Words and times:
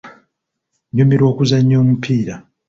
Nnyumirwa 0.89 1.27
okuzannya 1.33 1.75
omupiira. 1.83 2.35